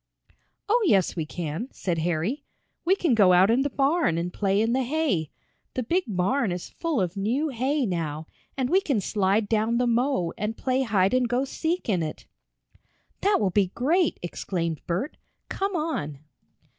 [0.67, 2.43] "Oh, yes, we can," said Harry.
[2.83, 5.29] "We can go out in the barn and play in the hay.
[5.75, 8.25] The big barn is full of new hay now,
[8.57, 12.25] and we can slide down the mow and play hide and go seek in it."
[13.21, 15.17] "That will be great!" exclaimed Bert.
[15.49, 16.17] "Come on."